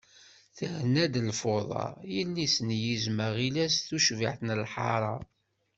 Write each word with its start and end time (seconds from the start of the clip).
Terna-d 0.57 1.13
lfuḍa, 1.29 1.87
yelli-s 2.13 2.55
n 2.67 2.69
yizem 2.81 3.19
aɣilas 3.27 3.75
tucbiḥt 3.87 4.41
deg 4.47 4.57
lḥara. 4.63 5.15